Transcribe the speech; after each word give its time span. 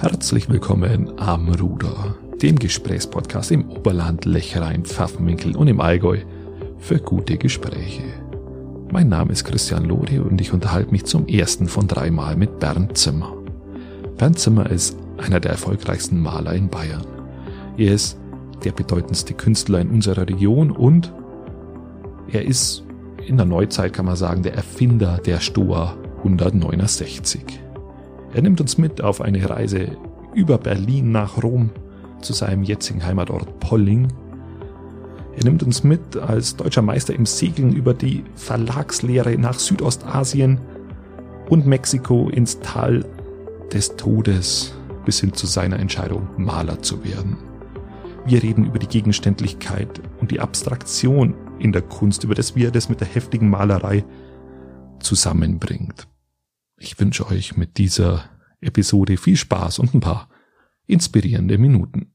Herzlich 0.00 0.48
willkommen 0.48 1.20
am 1.20 1.50
Ruder, 1.52 2.14
dem 2.40 2.58
Gesprächspodcast 2.58 3.50
im 3.50 3.68
Oberland, 3.68 4.24
Lechrein, 4.24 4.86
Pfaffenwinkel 4.86 5.54
und 5.54 5.68
im 5.68 5.82
Allgäu 5.82 6.20
für 6.78 6.98
gute 6.98 7.36
Gespräche. 7.36 8.04
Mein 8.90 9.10
Name 9.10 9.30
ist 9.32 9.44
Christian 9.44 9.84
Lore 9.84 10.22
und 10.22 10.40
ich 10.40 10.54
unterhalte 10.54 10.90
mich 10.90 11.04
zum 11.04 11.28
ersten 11.28 11.68
von 11.68 11.86
drei 11.86 12.10
Mal 12.10 12.34
mit 12.36 12.60
Bernd 12.60 12.96
Zimmer. 12.96 13.36
Bernd 14.16 14.38
Zimmer 14.38 14.70
ist 14.70 14.96
einer 15.18 15.38
der 15.38 15.50
erfolgreichsten 15.50 16.18
Maler 16.18 16.54
in 16.54 16.70
Bayern. 16.70 17.04
Er 17.76 17.92
ist 17.92 18.18
der 18.64 18.72
bedeutendste 18.72 19.34
Künstler 19.34 19.80
in 19.80 19.90
unserer 19.90 20.26
Region 20.26 20.70
und 20.70 21.12
er 22.32 22.46
ist 22.46 22.84
in 23.26 23.36
der 23.36 23.44
Neuzeit, 23.44 23.92
kann 23.92 24.06
man 24.06 24.16
sagen, 24.16 24.42
der 24.42 24.54
Erfinder 24.54 25.18
der 25.18 25.40
Stoa 25.40 25.94
169. 26.24 27.60
Er 28.32 28.42
nimmt 28.42 28.60
uns 28.60 28.78
mit 28.78 29.02
auf 29.02 29.20
eine 29.20 29.48
Reise 29.48 29.96
über 30.34 30.58
Berlin 30.58 31.10
nach 31.10 31.42
Rom 31.42 31.70
zu 32.20 32.32
seinem 32.32 32.62
jetzigen 32.62 33.04
Heimatort 33.04 33.58
Polling. 33.60 34.08
Er 35.36 35.44
nimmt 35.44 35.62
uns 35.62 35.82
mit 35.82 36.16
als 36.16 36.56
deutscher 36.56 36.82
Meister 36.82 37.14
im 37.14 37.26
Segeln 37.26 37.72
über 37.72 37.94
die 37.94 38.24
Verlagslehre 38.36 39.36
nach 39.38 39.58
Südostasien 39.58 40.60
und 41.48 41.66
Mexiko 41.66 42.28
ins 42.28 42.60
Tal 42.60 43.04
des 43.72 43.96
Todes 43.96 44.74
bis 45.04 45.20
hin 45.20 45.32
zu 45.32 45.46
seiner 45.46 45.80
Entscheidung, 45.80 46.28
Maler 46.36 46.82
zu 46.82 47.02
werden. 47.04 47.36
Wir 48.26 48.42
reden 48.42 48.66
über 48.66 48.78
die 48.78 48.86
Gegenständlichkeit 48.86 50.00
und 50.20 50.30
die 50.30 50.40
Abstraktion 50.40 51.34
in 51.58 51.72
der 51.72 51.82
Kunst, 51.82 52.22
über 52.22 52.34
das, 52.34 52.54
wie 52.54 52.64
er 52.64 52.70
das 52.70 52.88
mit 52.88 53.00
der 53.00 53.08
heftigen 53.08 53.50
Malerei 53.50 54.04
zusammenbringt. 55.00 56.06
Ich 56.82 56.98
wünsche 56.98 57.26
euch 57.26 57.58
mit 57.58 57.76
dieser 57.76 58.30
Episode 58.62 59.18
viel 59.18 59.36
Spaß 59.36 59.80
und 59.80 59.92
ein 59.92 60.00
paar 60.00 60.30
inspirierende 60.86 61.58
Minuten. 61.58 62.14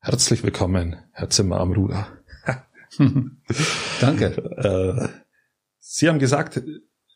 Herzlich 0.00 0.42
willkommen, 0.42 0.96
Herr 1.12 1.28
Zimmer 1.28 1.60
am 1.60 1.72
Ruder. 1.72 2.24
Danke. 4.00 4.24
Äh, 4.56 5.08
Sie 5.78 6.08
haben 6.08 6.18
gesagt, 6.18 6.62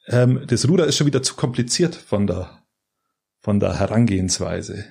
ähm, 0.06 0.44
das 0.46 0.68
Ruder 0.68 0.86
ist 0.86 0.98
schon 0.98 1.06
wieder 1.06 1.22
zu 1.22 1.34
kompliziert 1.34 1.94
von 1.96 2.26
der, 2.26 2.62
von 3.40 3.60
der 3.60 3.78
Herangehensweise. 3.78 4.84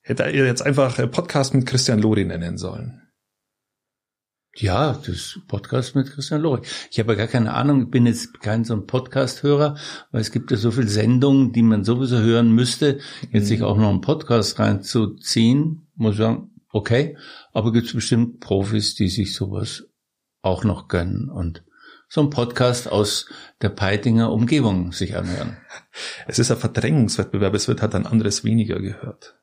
Hätte 0.00 0.24
er 0.24 0.46
jetzt 0.46 0.62
einfach 0.62 0.96
Podcast 1.12 1.54
mit 1.54 1.66
Christian 1.66 2.00
Lori 2.00 2.24
nennen 2.24 2.58
sollen. 2.58 3.11
Ja, 4.54 4.92
das 5.06 5.40
Podcast 5.48 5.94
mit 5.94 6.10
Christian 6.10 6.42
Lori. 6.42 6.60
Ich 6.90 6.98
habe 6.98 7.12
ja 7.12 7.18
gar 7.20 7.26
keine 7.26 7.54
Ahnung, 7.54 7.84
ich 7.84 7.90
bin 7.90 8.04
jetzt 8.04 8.38
kein 8.40 8.64
so 8.64 8.74
ein 8.74 8.86
Podcast-Hörer, 8.86 9.78
weil 10.10 10.20
es 10.20 10.30
gibt 10.30 10.50
ja 10.50 10.58
so 10.58 10.70
viele 10.70 10.88
Sendungen, 10.88 11.52
die 11.52 11.62
man 11.62 11.84
sowieso 11.84 12.18
hören 12.18 12.52
müsste. 12.52 12.98
Jetzt 13.30 13.44
mhm. 13.44 13.48
sich 13.48 13.62
auch 13.62 13.78
noch 13.78 13.88
einen 13.88 14.02
Podcast 14.02 14.58
reinzuziehen, 14.58 15.88
muss 15.94 16.12
ich 16.12 16.18
sagen, 16.18 16.50
okay. 16.70 17.16
Aber 17.54 17.72
gibt 17.72 17.86
es 17.86 17.94
bestimmt 17.94 18.40
Profis, 18.40 18.94
die 18.94 19.08
sich 19.08 19.32
sowas 19.34 19.84
auch 20.42 20.64
noch 20.64 20.88
gönnen 20.88 21.30
und 21.30 21.64
so 22.08 22.20
ein 22.20 22.28
Podcast 22.28 22.92
aus 22.92 23.30
der 23.62 23.70
Peitinger 23.70 24.30
Umgebung 24.32 24.92
sich 24.92 25.16
anhören. 25.16 25.56
Es 26.26 26.38
ist 26.38 26.50
ein 26.50 26.58
Verdrängungswettbewerb, 26.58 27.54
es 27.54 27.68
wird 27.68 27.80
halt 27.80 27.94
ein 27.94 28.06
anderes 28.06 28.44
weniger 28.44 28.78
gehört. 28.80 29.38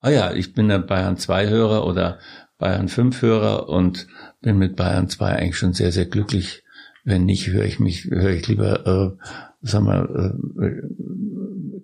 Ah 0.00 0.10
ja, 0.10 0.32
ich 0.32 0.54
bin 0.54 0.70
ein 0.70 0.86
Bayern 0.86 1.18
2 1.18 1.48
Hörer 1.48 1.86
oder 1.86 2.20
Bayern 2.58 2.88
5 2.88 3.22
Hörer 3.22 3.68
und 3.68 4.08
bin 4.40 4.58
mit 4.58 4.76
Bayern 4.76 5.08
2 5.08 5.36
eigentlich 5.36 5.56
schon 5.56 5.72
sehr, 5.72 5.92
sehr 5.92 6.06
glücklich. 6.06 6.64
Wenn 7.04 7.24
nicht, 7.24 7.48
höre 7.48 7.64
ich 7.64 7.78
mich, 7.78 8.04
höre 8.04 8.30
ich 8.30 8.46
lieber, 8.48 8.86
äh, 8.86 9.66
sagen 9.66 9.86
wir, 9.86 10.36
äh, 10.60 10.82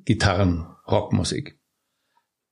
Gitarren, 0.04 0.66
Rockmusik. 0.86 1.58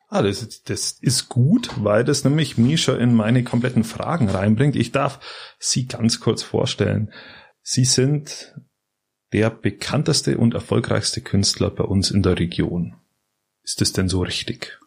Ah, 0.09 0.23
das, 0.23 0.43
ist, 0.43 0.71
das 0.71 0.93
ist 1.01 1.29
gut, 1.29 1.71
weil 1.79 2.05
das 2.05 2.25
nämlich 2.25 2.59
Misha 2.59 2.95
in 2.95 3.15
meine 3.15 3.45
kompletten 3.45 3.83
Fragen 3.83 4.29
reinbringt. 4.29 4.77
Ich 4.77 4.93
darf 4.93 5.21
Sie 5.59 5.87
ganz 5.87 6.21
kurz 6.21 6.43
vorstellen. 6.43 7.13
Sie 7.63 7.85
sind 7.85 8.55
der 9.33 9.51
bekannteste 9.51 10.37
und 10.37 10.55
erfolgreichste 10.55 11.23
Künstler 11.23 11.71
bei 11.71 11.85
uns 11.85 12.11
in 12.11 12.23
der 12.23 12.39
Region. 12.39 12.95
Ist 13.63 13.81
das 13.81 13.93
denn 13.93 14.09
so 14.09 14.21
richtig? 14.21 14.79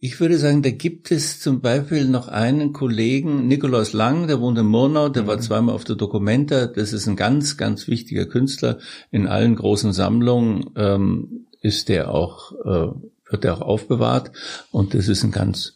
Ich 0.00 0.20
würde 0.20 0.38
sagen, 0.38 0.62
da 0.62 0.70
gibt 0.70 1.10
es 1.10 1.40
zum 1.40 1.60
Beispiel 1.60 2.04
noch 2.04 2.28
einen 2.28 2.72
Kollegen, 2.72 3.48
Nikolaus 3.48 3.92
Lang, 3.92 4.28
der 4.28 4.40
wohnt 4.40 4.56
in 4.56 4.66
Murnau, 4.66 5.08
der 5.08 5.24
mhm. 5.24 5.26
war 5.26 5.40
zweimal 5.40 5.74
auf 5.74 5.82
der 5.82 5.96
Documenta. 5.96 6.66
Das 6.66 6.92
ist 6.92 7.08
ein 7.08 7.16
ganz, 7.16 7.56
ganz 7.56 7.88
wichtiger 7.88 8.26
Künstler. 8.26 8.78
In 9.10 9.26
allen 9.26 9.56
großen 9.56 9.92
Sammlungen 9.92 10.70
ähm, 10.76 11.46
ist 11.60 11.88
der 11.88 12.14
auch, 12.14 12.52
äh, 12.52 12.92
wird 13.30 13.44
er 13.44 13.54
auch 13.54 13.62
aufbewahrt. 13.62 14.30
Und 14.70 14.94
das 14.94 15.08
ist 15.08 15.24
ein 15.24 15.32
ganz, 15.32 15.74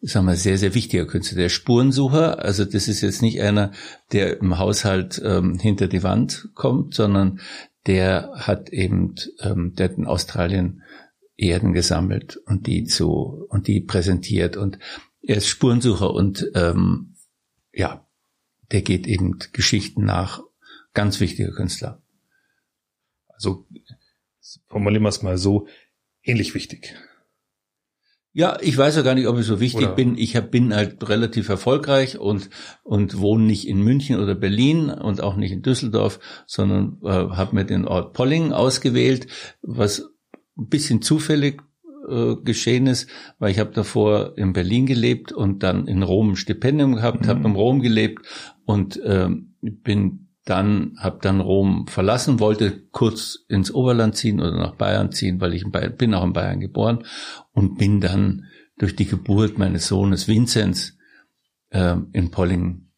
sagen 0.00 0.26
wir, 0.26 0.34
sehr, 0.34 0.58
sehr 0.58 0.74
wichtiger 0.74 1.06
Künstler. 1.06 1.38
Der 1.38 1.48
Spurensucher, 1.48 2.44
also 2.44 2.64
das 2.64 2.88
ist 2.88 3.02
jetzt 3.02 3.22
nicht 3.22 3.40
einer, 3.40 3.70
der 4.10 4.40
im 4.40 4.58
Haushalt 4.58 5.22
ähm, 5.24 5.60
hinter 5.60 5.86
die 5.86 6.02
Wand 6.02 6.48
kommt, 6.54 6.94
sondern 6.94 7.38
der 7.86 8.32
hat 8.34 8.70
eben, 8.70 9.14
ähm, 9.40 9.74
der 9.76 9.90
hat 9.90 9.96
in 9.96 10.06
Australien 10.06 10.82
Erden 11.40 11.72
gesammelt 11.72 12.36
und 12.46 12.66
die 12.66 12.84
zu 12.84 13.46
und 13.48 13.66
die 13.66 13.80
präsentiert 13.80 14.56
und 14.56 14.78
er 15.22 15.36
ist 15.36 15.48
Spurensucher 15.48 16.12
und 16.12 16.50
ähm, 16.54 17.16
ja, 17.72 18.06
der 18.72 18.82
geht 18.82 19.06
eben 19.06 19.38
Geschichten 19.52 20.04
nach. 20.04 20.42
Ganz 20.92 21.20
wichtiger 21.20 21.52
Künstler. 21.52 22.02
Also 23.28 23.66
formulieren 24.66 25.02
wir 25.02 25.08
es 25.08 25.22
mal 25.22 25.38
so, 25.38 25.68
ähnlich 26.22 26.54
wichtig. 26.54 26.96
Ja, 28.32 28.58
ich 28.60 28.76
weiß 28.76 28.94
ja 28.96 29.02
gar 29.02 29.14
nicht, 29.14 29.26
ob 29.26 29.38
ich 29.38 29.46
so 29.46 29.58
wichtig 29.58 29.86
oder 29.86 29.94
bin. 29.94 30.16
Ich 30.16 30.36
hab, 30.36 30.52
bin 30.52 30.74
halt 30.74 31.08
relativ 31.08 31.48
erfolgreich 31.48 32.18
und 32.18 32.48
und 32.84 33.18
wohne 33.18 33.44
nicht 33.44 33.66
in 33.66 33.82
München 33.82 34.20
oder 34.20 34.36
Berlin 34.36 34.88
und 34.90 35.20
auch 35.20 35.36
nicht 35.36 35.50
in 35.50 35.62
Düsseldorf, 35.62 36.20
sondern 36.46 36.98
äh, 37.02 37.08
habe 37.08 37.56
mir 37.56 37.64
den 37.64 37.86
Ort 37.86 38.12
Polling 38.12 38.52
ausgewählt, 38.52 39.26
was 39.62 40.10
ein 40.60 40.68
bisschen 40.68 41.02
zufällig 41.02 41.62
äh, 42.08 42.36
geschehen 42.36 42.86
ist, 42.86 43.08
weil 43.38 43.50
ich 43.50 43.58
habe 43.58 43.72
davor 43.72 44.36
in 44.36 44.52
Berlin 44.52 44.86
gelebt 44.86 45.32
und 45.32 45.62
dann 45.62 45.86
in 45.86 46.02
Rom 46.02 46.30
ein 46.30 46.36
Stipendium 46.36 46.96
gehabt, 46.96 47.22
mhm. 47.22 47.28
habe 47.28 47.48
in 47.48 47.54
Rom 47.54 47.80
gelebt 47.80 48.26
und 48.64 49.00
ähm, 49.04 49.54
bin 49.60 50.28
dann 50.44 50.96
habe 50.98 51.18
dann 51.20 51.40
Rom 51.40 51.86
verlassen, 51.86 52.40
wollte 52.40 52.82
kurz 52.90 53.38
ins 53.48 53.72
Oberland 53.72 54.16
ziehen 54.16 54.40
oder 54.40 54.56
nach 54.56 54.74
Bayern 54.74 55.12
ziehen, 55.12 55.40
weil 55.40 55.54
ich 55.54 55.62
in 55.62 55.70
Bayern, 55.70 55.96
bin 55.96 56.14
auch 56.14 56.24
in 56.24 56.32
Bayern 56.32 56.60
geboren 56.60 57.04
und 57.52 57.78
bin 57.78 58.00
dann 58.00 58.46
durch 58.78 58.96
die 58.96 59.06
Geburt 59.06 59.58
meines 59.58 59.86
Sohnes 59.86 60.26
Vinzenz 60.26 60.96
äh, 61.68 61.96
in 62.12 62.30
Polling 62.30 62.88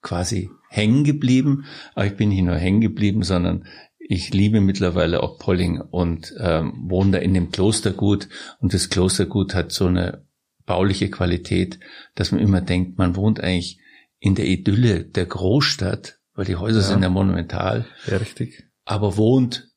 quasi 0.00 0.50
hängen 0.70 1.04
geblieben. 1.04 1.64
Aber 1.94 2.06
ich 2.06 2.16
bin 2.16 2.28
nicht 2.28 2.42
nur 2.42 2.56
hängen 2.56 2.80
geblieben, 2.80 3.22
sondern 3.22 3.64
ich 4.06 4.32
liebe 4.34 4.60
mittlerweile 4.60 5.22
auch 5.22 5.38
Polling 5.38 5.80
und 5.80 6.34
ähm, 6.38 6.84
wohne 6.88 7.12
da 7.12 7.18
in 7.18 7.32
dem 7.34 7.50
Klostergut 7.50 8.28
und 8.58 8.74
das 8.74 8.90
Klostergut 8.90 9.54
hat 9.54 9.72
so 9.72 9.86
eine 9.86 10.26
bauliche 10.66 11.10
Qualität, 11.10 11.78
dass 12.14 12.32
man 12.32 12.40
immer 12.40 12.60
denkt, 12.60 12.98
man 12.98 13.16
wohnt 13.16 13.40
eigentlich 13.40 13.80
in 14.18 14.34
der 14.34 14.46
Idylle 14.46 15.04
der 15.04 15.26
Großstadt, 15.26 16.18
weil 16.34 16.44
die 16.44 16.56
Häuser 16.56 16.80
ja. 16.80 16.86
sind 16.86 17.02
ja 17.02 17.10
monumental. 17.10 17.86
Ja, 18.06 18.18
richtig. 18.18 18.70
Aber 18.84 19.16
wohnt 19.16 19.68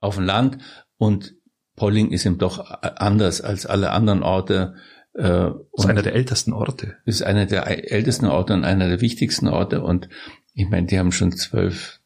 auf 0.00 0.16
dem 0.16 0.24
Land 0.24 0.58
und 0.96 1.34
Polling 1.76 2.10
ist 2.10 2.26
eben 2.26 2.38
doch 2.38 2.58
anders 2.80 3.40
als 3.40 3.66
alle 3.66 3.90
anderen 3.90 4.22
Orte. 4.22 4.74
Äh, 5.14 5.50
ist 5.72 5.86
einer 5.86 6.02
der 6.02 6.14
ältesten 6.14 6.52
Orte. 6.52 6.96
Ist 7.04 7.22
einer 7.22 7.46
der 7.46 7.92
ältesten 7.92 8.26
Orte 8.26 8.52
und 8.52 8.64
einer 8.64 8.88
der 8.88 9.00
wichtigsten 9.00 9.48
Orte 9.48 9.82
und 9.82 10.08
ich 10.54 10.68
meine, 10.68 10.86
die 10.86 10.98
haben 10.98 11.12
schon 11.12 11.32
zwölf, 11.32 12.00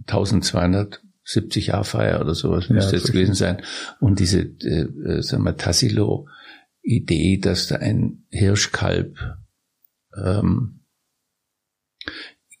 1270 0.00 1.68
Jahr 1.68 1.84
Feier 1.84 2.20
oder 2.20 2.34
sowas 2.34 2.68
müsste 2.68 2.96
ja, 2.96 2.98
jetzt 2.98 3.12
gewesen 3.12 3.34
sein. 3.34 3.62
Und 4.00 4.20
diese, 4.20 4.40
äh, 4.40 4.82
äh, 4.82 5.22
sagen 5.22 5.44
wir, 5.44 5.56
Tassilo 5.56 6.28
Idee, 6.82 7.38
dass 7.38 7.68
da 7.68 7.76
ein 7.76 8.24
Hirschkalb 8.30 9.16
ähm, 10.16 10.80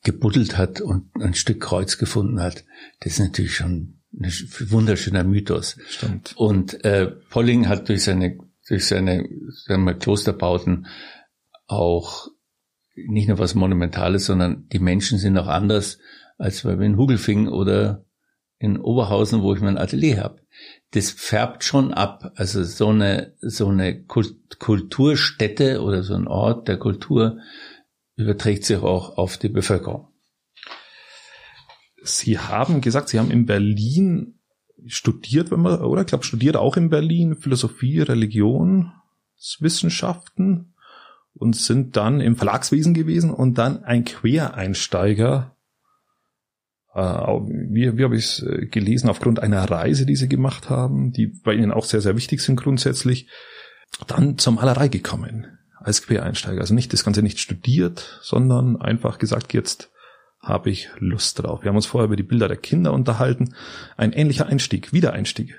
gebuddelt 0.04 0.56
hat 0.56 0.80
und 0.80 1.10
ein 1.20 1.34
Stück 1.34 1.60
Kreuz 1.60 1.98
gefunden 1.98 2.40
hat, 2.40 2.64
das 3.00 3.14
ist 3.14 3.18
natürlich 3.20 3.54
schon 3.54 4.00
ein 4.12 4.32
wunderschöner 4.68 5.24
Mythos. 5.24 5.76
Stimmt. 5.88 6.34
Und 6.36 6.84
äh, 6.84 7.06
Polling 7.06 7.68
hat 7.68 7.88
durch 7.88 8.04
seine 8.04 8.38
durch 8.68 8.86
seine 8.86 9.28
sagen 9.66 9.84
wir, 9.84 9.94
Klosterbauten 9.94 10.86
auch 11.66 12.28
nicht 12.94 13.28
nur 13.28 13.38
was 13.38 13.54
Monumentales, 13.54 14.26
sondern 14.26 14.68
die 14.68 14.78
Menschen 14.78 15.18
sind 15.18 15.38
auch 15.38 15.46
anders 15.46 15.98
als 16.38 16.62
bei 16.62 16.72
in 16.72 16.96
Hugelfing 16.96 17.48
oder 17.48 18.04
in 18.58 18.78
Oberhausen, 18.78 19.42
wo 19.42 19.54
ich 19.54 19.60
mein 19.60 19.78
Atelier 19.78 20.22
habe. 20.22 20.40
Das 20.92 21.10
färbt 21.10 21.64
schon 21.64 21.92
ab. 21.92 22.32
Also 22.36 22.62
so 22.62 22.88
eine, 22.88 23.34
so 23.40 23.68
eine 23.68 24.04
Kulturstätte 24.04 25.82
oder 25.82 26.02
so 26.02 26.14
ein 26.14 26.28
Ort 26.28 26.68
der 26.68 26.78
Kultur 26.78 27.38
überträgt 28.16 28.64
sich 28.64 28.78
auch 28.78 29.18
auf 29.18 29.36
die 29.36 29.48
Bevölkerung. 29.48 30.08
Sie 32.04 32.38
haben 32.38 32.80
gesagt, 32.80 33.08
Sie 33.08 33.18
haben 33.18 33.30
in 33.30 33.46
Berlin 33.46 34.38
studiert, 34.86 35.50
wenn 35.50 35.60
man, 35.60 35.82
oder? 35.82 36.02
Ich 36.02 36.08
glaube, 36.08 36.24
studiert 36.24 36.56
auch 36.56 36.76
in 36.76 36.90
Berlin 36.90 37.36
Philosophie, 37.36 38.00
Religionswissenschaften 38.00 40.74
und 41.34 41.56
sind 41.56 41.96
dann 41.96 42.20
im 42.20 42.36
Verlagswesen 42.36 42.92
gewesen 42.94 43.32
und 43.32 43.58
dann 43.58 43.82
ein 43.84 44.04
Quereinsteiger. 44.04 45.56
Äh, 46.94 47.00
wie, 47.00 47.96
wie 47.96 48.04
habe 48.04 48.16
ich 48.16 48.24
es 48.24 48.42
äh, 48.42 48.66
gelesen? 48.66 49.08
Aufgrund 49.08 49.40
einer 49.40 49.62
Reise, 49.70 50.06
die 50.06 50.16
sie 50.16 50.28
gemacht 50.28 50.70
haben, 50.70 51.12
die 51.12 51.26
bei 51.26 51.54
ihnen 51.54 51.72
auch 51.72 51.84
sehr, 51.84 52.00
sehr 52.00 52.16
wichtig 52.16 52.40
sind 52.40 52.56
grundsätzlich, 52.56 53.28
dann 54.06 54.38
zur 54.38 54.54
Malerei 54.54 54.88
gekommen 54.88 55.46
als 55.78 56.02
Quereinsteiger. 56.02 56.60
Also 56.60 56.74
nicht 56.74 56.92
das 56.92 57.04
Ganze 57.04 57.22
nicht 57.22 57.40
studiert, 57.40 58.20
sondern 58.22 58.80
einfach 58.80 59.18
gesagt, 59.18 59.52
jetzt 59.52 59.90
habe 60.40 60.70
ich 60.70 60.90
Lust 60.98 61.42
drauf. 61.42 61.62
Wir 61.62 61.68
haben 61.68 61.76
uns 61.76 61.86
vorher 61.86 62.06
über 62.06 62.16
die 62.16 62.22
Bilder 62.24 62.48
der 62.48 62.56
Kinder 62.56 62.92
unterhalten. 62.92 63.54
Ein 63.96 64.12
ähnlicher 64.12 64.46
Einstieg, 64.46 64.92
Wiedereinstieg. 64.92 65.58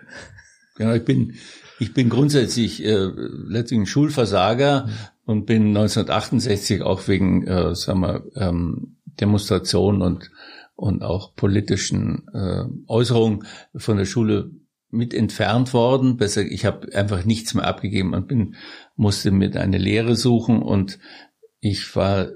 Genau, 0.75 0.93
ich 0.93 1.05
bin, 1.05 1.35
ich 1.79 1.93
bin 1.93 2.09
grundsätzlich 2.09 2.83
äh, 2.83 3.09
letztlich 3.47 3.79
ein 3.79 3.85
Schulversager 3.85 4.89
und 5.25 5.45
bin 5.45 5.67
1968 5.67 6.81
auch 6.81 7.07
wegen, 7.07 7.47
äh, 7.47 7.75
sagen 7.75 8.01
wir, 8.01 8.23
ähm, 8.35 8.97
Demonstrationen 9.19 10.01
und 10.01 10.31
und 10.75 11.03
auch 11.03 11.35
politischen 11.35 12.27
äh, 12.33 12.63
Äußerungen 12.87 13.45
von 13.75 13.97
der 13.97 14.05
Schule 14.05 14.51
mit 14.89 15.13
entfernt 15.13 15.73
worden. 15.73 16.17
Besser, 16.17 16.43
ich 16.43 16.65
habe 16.65 16.93
einfach 16.93 17.25
nichts 17.25 17.53
mehr 17.53 17.65
abgegeben 17.65 18.13
und 18.13 18.27
bin 18.27 18.55
musste 18.95 19.31
mit 19.31 19.57
eine 19.57 19.77
Lehre 19.77 20.15
suchen 20.15 20.61
und 20.61 20.99
ich 21.59 21.95
war 21.95 22.29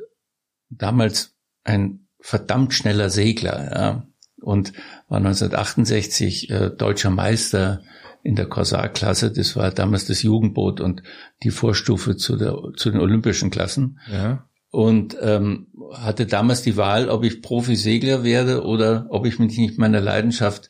damals 0.69 1.35
ein 1.63 2.07
verdammt 2.19 2.73
schneller 2.73 3.09
Segler 3.09 3.71
ja, 3.75 4.07
und 4.41 4.73
war 5.07 5.17
1968 5.17 6.49
äh, 6.49 6.69
deutscher 6.71 7.09
Meister 7.09 7.83
in 8.23 8.35
der 8.35 8.47
Korsarklasse. 8.47 9.31
Das 9.31 9.55
war 9.55 9.71
damals 9.71 10.05
das 10.05 10.23
Jugendboot 10.23 10.81
und 10.81 11.03
die 11.43 11.51
Vorstufe 11.51 12.17
zu, 12.17 12.35
der, 12.35 12.57
zu 12.75 12.91
den 12.91 12.99
olympischen 12.99 13.51
Klassen. 13.51 13.99
Ja. 14.11 14.46
Und 14.69 15.17
ähm, 15.21 15.67
hatte 15.93 16.25
damals 16.25 16.61
die 16.61 16.77
Wahl, 16.77 17.09
ob 17.09 17.23
ich 17.23 17.41
Profisegler 17.41 18.23
werde 18.23 18.63
oder 18.63 19.07
ob 19.09 19.25
ich 19.25 19.39
mich 19.39 19.57
nicht 19.57 19.77
meiner 19.77 20.01
Leidenschaft 20.01 20.69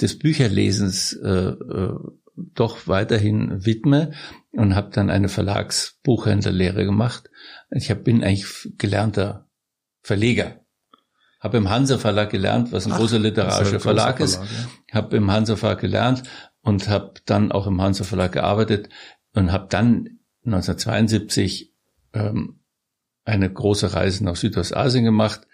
des 0.00 0.18
Bücherlesens 0.18 1.12
äh, 1.12 1.28
äh, 1.28 1.94
doch 2.36 2.88
weiterhin 2.88 3.64
widme 3.64 4.12
und 4.52 4.74
habe 4.74 4.90
dann 4.90 5.10
eine 5.10 5.28
Verlagsbuchhändlerlehre 5.28 6.84
gemacht. 6.84 7.30
Ich 7.70 7.90
hab, 7.90 8.02
bin 8.02 8.24
eigentlich 8.24 8.46
gelernter 8.78 9.48
Verleger 10.02 10.64
habe 11.44 11.58
im 11.58 11.68
Hansa 11.68 11.98
Verlag 11.98 12.30
gelernt, 12.30 12.72
was 12.72 12.86
ein 12.86 12.92
Ach, 12.92 12.96
großer 12.96 13.18
literarischer 13.18 13.78
Verlag 13.78 14.18
ist. 14.18 14.36
Verlag, 14.36 14.50
ja. 14.88 14.94
Habe 14.94 15.16
im 15.18 15.30
Hansa 15.30 15.56
Verlag 15.56 15.80
gelernt 15.80 16.22
und 16.62 16.88
habe 16.88 17.12
dann 17.26 17.52
auch 17.52 17.66
im 17.66 17.82
Hansa 17.82 18.04
Verlag 18.04 18.32
gearbeitet 18.32 18.88
und 19.34 19.52
habe 19.52 19.66
dann 19.68 20.20
1972 20.46 21.74
ähm, 22.14 22.60
eine 23.24 23.52
große 23.52 23.94
Reise 23.94 24.24
nach 24.24 24.36
Südostasien 24.36 25.04
gemacht, 25.04 25.46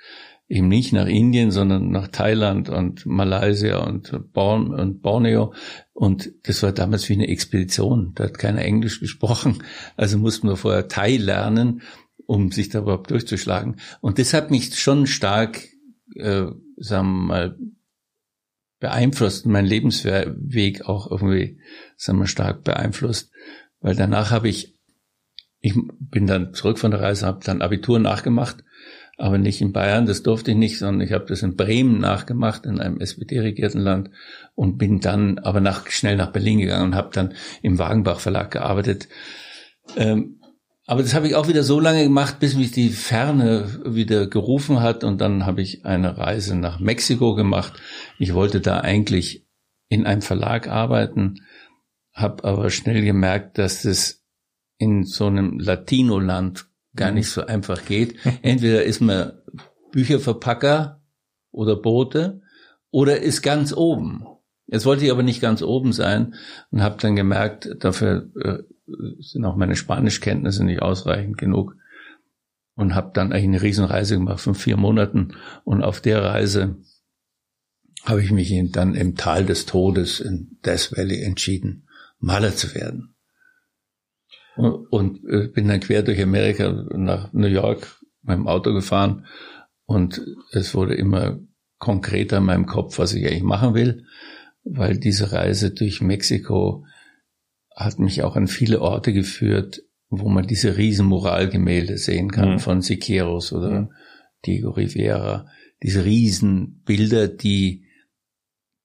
eben 0.49 0.69
nicht 0.69 0.93
nach 0.93 1.07
Indien, 1.07 1.51
sondern 1.51 1.91
nach 1.91 2.09
Thailand 2.09 2.69
und 2.69 3.07
Malaysia 3.07 3.79
und, 3.79 4.33
Born 4.33 4.73
und 4.73 5.03
Borneo. 5.03 5.55
Und 5.93 6.33
das 6.43 6.63
war 6.63 6.73
damals 6.73 7.09
wie 7.09 7.15
eine 7.15 7.29
Expedition. 7.29 8.13
Da 8.15 8.25
hat 8.25 8.39
keiner 8.39 8.63
Englisch 8.63 9.01
gesprochen. 9.01 9.63
Also 9.97 10.19
mussten 10.19 10.49
wir 10.49 10.57
vorher 10.57 10.89
Thai 10.89 11.17
lernen, 11.17 11.83
um 12.27 12.51
sich 12.51 12.69
da 12.69 12.81
überhaupt 12.81 13.11
durchzuschlagen. 13.11 13.77
Und 14.01 14.19
das 14.19 14.35
hat 14.35 14.51
mich 14.51 14.75
schon 14.79 15.07
stark 15.07 15.61
äh, 16.17 16.47
sagen 16.77 17.09
wir 17.09 17.27
mal, 17.27 17.59
beeinflusst, 18.81 19.47
mein 19.47 19.67
Lebensweg 19.67 20.89
auch 20.89 21.11
irgendwie, 21.11 21.61
sagen 21.97 22.19
wir, 22.19 22.27
stark 22.27 22.65
beeinflusst. 22.65 23.31
Weil 23.81 23.95
danach 23.95 24.31
habe 24.31 24.49
ich, 24.49 24.80
ich 25.61 25.75
bin 25.99 26.27
dann 26.27 26.55
zurück 26.55 26.79
von 26.79 26.91
der 26.91 27.01
Reise, 27.01 27.27
habe 27.27 27.45
dann 27.45 27.63
Abitur 27.63 27.99
nachgemacht, 27.99 28.65
aber 29.19 29.37
nicht 29.37 29.61
in 29.61 29.73
Bayern, 29.73 30.07
das 30.07 30.23
durfte 30.23 30.53
ich 30.53 30.57
nicht, 30.57 30.79
sondern 30.79 31.07
ich 31.07 31.13
habe 31.13 31.27
das 31.27 31.43
in 31.43 31.57
Bremen 31.57 31.99
nachgemacht, 31.99 32.65
in 32.65 32.81
einem 32.81 33.01
SPD-regierten 33.01 33.81
Land 33.81 34.11
und 34.55 34.79
bin 34.79 35.01
dann 35.01 35.39
aber 35.39 35.61
nach, 35.61 35.89
schnell 35.91 36.17
nach 36.17 36.33
Berlin 36.33 36.59
gegangen 36.59 36.87
und 36.87 36.95
habe 36.95 37.11
dann 37.13 37.35
im 37.61 37.79
Wagenbach 37.79 38.21
Verlag 38.21 38.51
gearbeitet. 38.51 39.09
Ähm, 39.97 40.41
aber 40.87 41.03
das 41.03 41.15
habe 41.15 41.29
ich 41.29 41.35
auch 41.35 41.47
wieder 41.47 41.63
so 41.63 41.79
lange 41.79 42.03
gemacht, 42.03 42.41
bis 42.41 42.57
mich 42.57 42.73
die 42.73 42.89
Ferne 42.89 43.81
wieder 43.85 44.27
gerufen 44.27 44.81
hat 44.81 45.05
und 45.05 45.21
dann 45.21 45.47
habe 45.47 45.61
ich 45.61 45.85
eine 45.85 46.17
Reise 46.17 46.57
nach 46.57 46.81
Mexiko 46.81 47.35
gemacht. 47.35 47.75
Ich 48.19 48.35
wollte 48.35 48.61
da 48.61 48.81
eigentlich 48.81 49.47
in 49.89 50.07
einem 50.07 50.23
Verlag 50.23 50.67
arbeiten, 50.67 51.47
habe 52.13 52.43
aber 52.45 52.71
schnell 52.71 53.03
gemerkt, 53.03 53.59
dass 53.59 53.83
das 53.83 54.20
in 54.81 55.05
so 55.05 55.27
einem 55.27 55.59
Latino-Land 55.59 56.67
gar 56.97 57.11
mhm. 57.11 57.17
nicht 57.17 57.29
so 57.29 57.45
einfach 57.45 57.85
geht. 57.85 58.17
Entweder 58.43 58.83
ist 58.83 59.01
man 59.01 59.33
Bücherverpacker 59.93 61.03
oder 61.53 61.77
Bote 61.77 62.41
oder 62.91 63.21
ist 63.21 63.43
ganz 63.43 63.73
oben. 63.73 64.25
Jetzt 64.67 64.87
wollte 64.87 65.05
ich 65.05 65.11
aber 65.11 65.23
nicht 65.23 65.41
ganz 65.41 65.63
oben 65.63 65.93
sein 65.93 66.35
und 66.71 66.83
habe 66.83 66.97
dann 66.99 67.15
gemerkt, 67.15 67.69
dafür 67.81 68.31
äh, 68.41 68.63
sind 69.21 69.45
auch 69.45 69.57
meine 69.57 69.77
Spanischkenntnisse 69.77 70.65
nicht 70.65 70.81
ausreichend 70.81 71.37
genug 71.37 71.77
und 72.75 72.95
habe 72.95 73.11
dann 73.13 73.33
eigentlich 73.33 73.45
eine 73.45 73.63
Riesenreise 73.63 74.15
gemacht 74.15 74.41
von 74.41 74.55
vier 74.55 74.79
Monaten 74.79 75.35
und 75.65 75.83
auf 75.83 76.01
der 76.01 76.23
Reise 76.23 76.77
habe 78.05 78.23
ich 78.23 78.31
mich 78.31 78.55
dann 78.73 78.95
im 78.95 79.17
Tal 79.17 79.45
des 79.45 79.67
Todes 79.67 80.21
in 80.21 80.57
Death 80.65 80.93
Valley 80.97 81.23
entschieden, 81.23 81.87
Maler 82.19 82.57
zu 82.57 82.75
werden. 82.75 83.15
Und 84.57 85.25
äh, 85.29 85.49
bin 85.49 85.69
dann 85.69 85.81
quer 85.81 86.03
durch 86.03 86.21
Amerika 86.21 86.71
nach 86.95 87.33
New 87.33 87.47
York 87.47 88.01
mit 88.23 88.37
dem 88.37 88.49
Auto 88.49 88.73
gefahren 88.73 89.27
und 89.87 90.21
es 90.53 90.75
wurde 90.75 90.95
immer 90.95 91.41
konkreter 91.79 92.39
in 92.39 92.45
meinem 92.45 92.67
Kopf, 92.67 92.99
was 92.99 93.15
ich 93.15 93.27
eigentlich 93.27 93.43
machen 93.43 93.75
will, 93.75 94.05
weil 94.63 94.99
diese 94.99 95.33
Reise 95.33 95.73
durch 95.73 96.01
Mexiko 96.01 96.85
hat 97.75 97.99
mich 97.99 98.23
auch 98.23 98.37
an 98.37 98.47
viele 98.47 98.83
Orte 98.83 99.13
geführt, 99.13 99.83
wo 100.09 100.29
man 100.29 100.47
diese 100.47 100.77
riesen 100.77 101.07
Moralgemälde 101.07 101.97
sehen 101.97 102.31
kann 102.31 102.53
mhm. 102.53 102.59
von 102.59 102.83
Siqueiros 102.83 103.53
oder 103.53 103.81
mhm. 103.83 103.93
Diego 104.45 104.71
Rivera. 104.71 105.47
Diese 105.83 106.05
riesen 106.05 106.83
Bilder, 106.85 107.27
die 107.29 107.87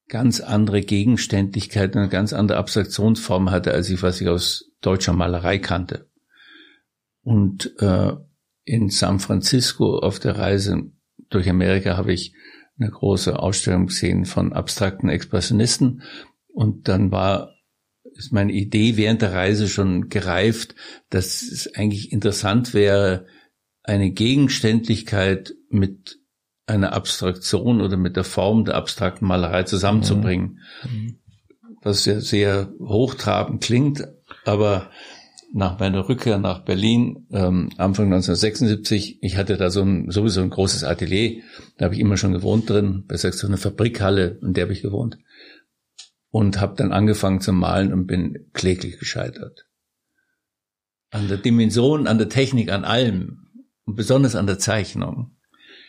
ganz 0.08 0.40
andere 0.40 0.82
Gegenständlichkeit 0.82 1.96
und 1.96 2.10
ganz 2.10 2.32
andere 2.32 2.58
Abstraktionsform 2.58 3.52
hatte, 3.52 3.74
als 3.74 3.90
ich, 3.90 4.02
was 4.02 4.22
ich 4.22 4.28
aus 4.28 4.72
deutscher 4.86 5.14
Malerei 5.14 5.60
kannte. 5.60 6.10
Und 7.22 7.74
äh, 7.80 8.14
in 8.64 8.90
San 8.90 9.20
Francisco 9.20 10.00
auf 10.00 10.20
der 10.20 10.38
Reise 10.38 10.92
durch 11.30 11.50
Amerika 11.50 11.98
habe 11.98 12.14
ich 12.14 12.34
eine 12.78 12.90
große 12.90 13.40
Ausstellung 13.40 13.88
gesehen 13.88 14.26
von 14.26 14.54
abstrakten 14.54 15.10
Expressionisten. 15.10 16.04
Und 16.48 16.88
dann 16.88 17.12
war 17.12 17.56
ist 18.18 18.32
meine 18.32 18.54
Idee 18.54 18.98
während 18.98 19.22
der 19.22 19.34
Reise 19.34 19.68
schon 19.68 20.10
gereift, 20.10 20.76
dass 21.10 21.42
es 21.42 21.74
eigentlich 21.76 22.12
interessant 22.12 22.74
wäre, 22.74 23.26
eine 23.84 24.12
Gegenständlichkeit 24.12 25.54
mit 25.70 26.20
einer 26.66 26.94
Abstraktion 26.94 27.82
oder 27.82 27.98
mit 27.98 28.16
der 28.16 28.24
Form 28.24 28.66
der 28.66 28.76
abstrakten 28.76 29.28
Malerei 29.28 29.64
zusammenzubringen. 29.64 30.60
Mhm. 30.84 31.20
Was 31.82 32.06
ja 32.06 32.20
sehr 32.20 32.74
hochtrabend 32.80 33.62
klingt, 33.62 34.08
aber 34.46 34.90
nach 35.54 35.80
meiner 35.80 36.08
Rückkehr 36.10 36.38
nach 36.38 36.66
Berlin 36.66 37.28
ähm, 37.32 37.70
Anfang 37.78 38.06
1976, 38.06 39.20
ich 39.22 39.38
hatte 39.38 39.58
da 39.58 39.70
so 39.70 39.82
ein, 39.82 40.10
sowieso 40.12 40.42
ein 40.42 40.50
großes 40.50 40.84
Atelier, 40.84 41.42
da 41.78 41.86
habe 41.86 41.96
ich 41.96 42.02
immer 42.02 42.18
schon 42.18 42.34
gewohnt 42.34 42.70
drin, 42.70 43.06
besser 43.08 43.30
gesagt 43.30 43.42
so 43.42 43.48
eine 43.48 43.58
Fabrikhalle, 43.58 44.40
in 44.42 44.54
der 44.54 44.64
habe 44.64 44.74
ich 44.74 44.82
gewohnt 44.82 45.18
und 46.36 46.60
habe 46.60 46.76
dann 46.76 46.92
angefangen 46.92 47.40
zu 47.40 47.54
malen 47.54 47.94
und 47.94 48.08
bin 48.08 48.50
kläglich 48.52 49.00
gescheitert. 49.00 49.68
An 51.10 51.30
der 51.30 51.38
Dimension, 51.38 52.08
an 52.08 52.18
der 52.18 52.28
Technik, 52.28 52.70
an 52.70 52.84
allem 52.84 53.48
und 53.86 53.96
besonders 53.96 54.36
an 54.36 54.48
der 54.48 54.60
Zeichnung. 54.60 55.38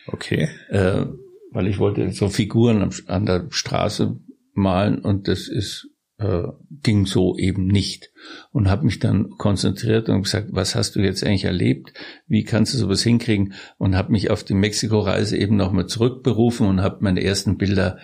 Okay. 0.05 0.47
Äh, 0.69 1.07
weil 1.51 1.67
ich 1.67 1.79
wollte 1.79 2.09
so 2.13 2.29
Figuren 2.29 2.89
an 3.07 3.25
der 3.25 3.47
Straße 3.49 4.17
malen 4.53 4.99
und 4.99 5.27
das 5.27 5.49
ist 5.49 5.89
äh, 6.17 6.43
ging 6.83 7.05
so 7.05 7.37
eben 7.37 7.67
nicht 7.67 8.11
und 8.51 8.69
habe 8.69 8.85
mich 8.85 8.99
dann 8.99 9.29
konzentriert 9.37 10.09
und 10.09 10.23
gesagt, 10.23 10.49
was 10.51 10.75
hast 10.75 10.95
du 10.95 10.99
jetzt 10.99 11.23
eigentlich 11.23 11.45
erlebt? 11.45 11.93
Wie 12.27 12.43
kannst 12.43 12.73
du 12.73 12.77
sowas 12.77 13.03
hinkriegen? 13.03 13.53
Und 13.77 13.95
habe 13.95 14.11
mich 14.11 14.29
auf 14.29 14.43
die 14.43 14.53
Mexiko-Reise 14.53 15.37
eben 15.37 15.55
nochmal 15.55 15.87
zurückberufen 15.87 16.67
und 16.67 16.81
habe 16.81 16.97
meine 17.01 17.23
ersten 17.23 17.57
Bilder 17.57 17.99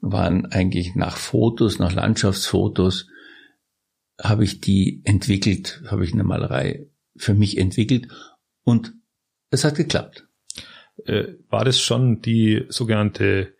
waren 0.00 0.46
eigentlich 0.46 0.94
nach 0.94 1.16
Fotos, 1.16 1.78
nach 1.78 1.92
Landschaftsfotos, 1.92 3.08
habe 4.20 4.44
ich 4.44 4.60
die 4.60 5.02
entwickelt, 5.04 5.82
habe 5.88 6.04
ich 6.04 6.12
eine 6.12 6.24
Malerei 6.24 6.86
für 7.16 7.34
mich 7.34 7.58
entwickelt 7.58 8.08
und 8.62 8.94
es 9.50 9.64
hat 9.64 9.74
geklappt. 9.74 10.26
Äh, 11.04 11.34
war 11.48 11.64
das 11.64 11.80
schon 11.80 12.20
die 12.22 12.64
sogenannte 12.68 13.54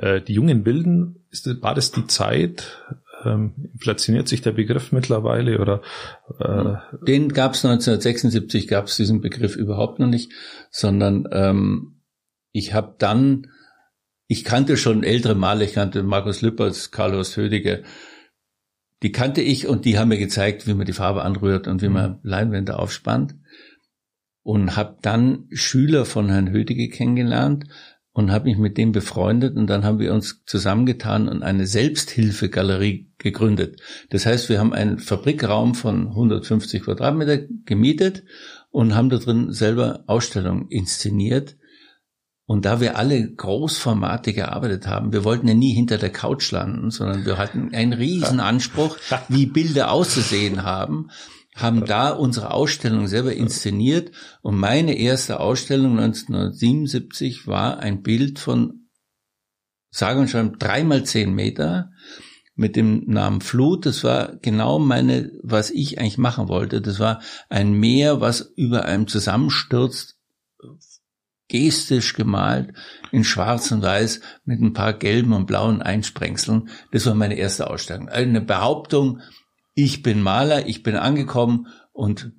Äh, 0.00 0.22
die 0.22 0.34
jungen 0.34 0.64
Wilden, 0.64 1.26
ist, 1.30 1.46
war 1.62 1.74
das 1.74 1.92
die 1.92 2.06
Zeit, 2.06 2.82
ähm, 3.24 3.54
inflationiert 3.72 4.28
sich 4.28 4.42
der 4.42 4.52
Begriff 4.52 4.92
mittlerweile 4.92 5.58
oder? 5.58 5.82
Äh 6.38 7.04
Den 7.06 7.32
gab 7.32 7.54
es 7.54 7.64
1976, 7.64 8.68
gab 8.68 8.86
es 8.86 8.96
diesen 8.96 9.20
Begriff 9.20 9.56
überhaupt 9.56 9.98
noch 9.98 10.06
nicht, 10.06 10.32
sondern 10.70 11.28
ähm, 11.32 12.00
ich 12.52 12.74
habe 12.74 12.94
dann, 12.98 13.48
ich 14.26 14.44
kannte 14.44 14.76
schon 14.76 15.02
ältere 15.02 15.34
Male, 15.34 15.64
ich 15.64 15.74
kannte 15.74 16.02
Markus 16.02 16.42
Lüppers, 16.42 16.90
Carlos 16.90 17.36
Hödige, 17.36 17.82
die 19.02 19.12
kannte 19.12 19.40
ich 19.40 19.66
und 19.66 19.84
die 19.84 19.98
haben 19.98 20.08
mir 20.08 20.18
gezeigt, 20.18 20.66
wie 20.66 20.74
man 20.74 20.86
die 20.86 20.92
Farbe 20.92 21.22
anrührt 21.22 21.68
und 21.68 21.82
wie 21.82 21.88
man 21.88 22.12
mhm. 22.12 22.18
Leinwände 22.22 22.78
aufspannt. 22.78 23.34
Und 24.42 24.76
habe 24.76 24.96
dann 25.02 25.46
Schüler 25.52 26.04
von 26.06 26.30
Herrn 26.30 26.50
Hödige 26.50 26.88
kennengelernt, 26.88 27.66
und 28.12 28.32
habe 28.32 28.46
mich 28.46 28.58
mit 28.58 28.76
dem 28.76 28.92
befreundet 28.92 29.56
und 29.56 29.68
dann 29.68 29.84
haben 29.84 29.98
wir 29.98 30.12
uns 30.12 30.42
zusammengetan 30.44 31.28
und 31.28 31.42
eine 31.42 31.66
Selbsthilfegalerie 31.66 33.12
gegründet. 33.18 33.80
Das 34.10 34.26
heißt, 34.26 34.48
wir 34.48 34.58
haben 34.58 34.72
einen 34.72 34.98
Fabrikraum 34.98 35.74
von 35.74 36.08
150 36.08 36.82
Quadratmeter 36.82 37.38
gemietet 37.64 38.24
und 38.70 38.94
haben 38.94 39.10
da 39.10 39.18
drin 39.18 39.52
selber 39.52 40.04
Ausstellungen 40.06 40.68
inszeniert. 40.68 41.56
Und 42.46 42.64
da 42.64 42.80
wir 42.80 42.96
alle 42.98 43.32
großformatig 43.32 44.34
gearbeitet 44.34 44.88
haben, 44.88 45.12
wir 45.12 45.22
wollten 45.22 45.46
ja 45.46 45.54
nie 45.54 45.72
hinter 45.72 45.98
der 45.98 46.10
Couch 46.10 46.50
landen, 46.50 46.90
sondern 46.90 47.24
wir 47.24 47.38
hatten 47.38 47.72
einen 47.72 47.92
riesen 47.92 48.40
Anspruch, 48.40 48.96
wie 49.28 49.46
Bilder 49.46 49.92
auszusehen 49.92 50.64
haben 50.64 51.10
haben 51.62 51.84
da 51.84 52.10
unsere 52.10 52.52
Ausstellung 52.52 53.06
selber 53.06 53.34
inszeniert 53.34 54.12
und 54.42 54.56
meine 54.56 54.96
erste 54.96 55.40
Ausstellung 55.40 55.98
1977 55.98 57.46
war 57.46 57.78
ein 57.78 58.02
Bild 58.02 58.38
von, 58.38 58.88
sage 59.90 60.20
und 60.20 60.28
schreiben, 60.28 60.58
dreimal 60.58 61.04
zehn 61.04 61.32
Meter 61.34 61.90
mit 62.54 62.76
dem 62.76 63.04
Namen 63.06 63.40
Flut. 63.40 63.86
Das 63.86 64.04
war 64.04 64.36
genau 64.36 64.78
meine, 64.78 65.32
was 65.42 65.70
ich 65.70 65.98
eigentlich 65.98 66.18
machen 66.18 66.48
wollte. 66.48 66.80
Das 66.80 66.98
war 66.98 67.20
ein 67.48 67.72
Meer, 67.72 68.20
was 68.20 68.52
über 68.56 68.84
einem 68.84 69.06
zusammenstürzt, 69.08 70.18
gestisch 71.48 72.14
gemalt, 72.14 72.72
in 73.10 73.24
schwarz 73.24 73.72
und 73.72 73.82
weiß, 73.82 74.20
mit 74.44 74.60
ein 74.60 74.72
paar 74.72 74.92
gelben 74.92 75.32
und 75.32 75.46
blauen 75.46 75.82
Einsprengseln. 75.82 76.68
Das 76.92 77.06
war 77.06 77.14
meine 77.14 77.34
erste 77.34 77.68
Ausstellung. 77.68 78.08
Eine 78.08 78.40
Behauptung, 78.40 79.20
ich 79.84 80.02
bin 80.02 80.22
Maler, 80.22 80.66
ich 80.66 80.82
bin 80.82 80.96
angekommen 80.96 81.68
und 81.92 82.32